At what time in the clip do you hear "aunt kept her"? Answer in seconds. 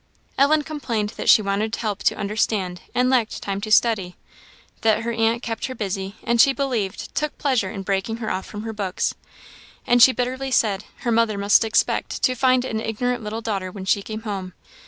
5.11-5.75